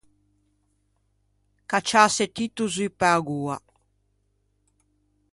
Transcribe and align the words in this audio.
Cacciâse 1.69 2.23
tutto 2.35 2.63
zu 2.73 2.87
pe-a 2.99 3.15
goa. 3.27 3.57